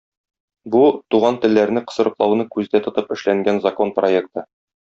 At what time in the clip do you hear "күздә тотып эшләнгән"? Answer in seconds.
2.57-3.65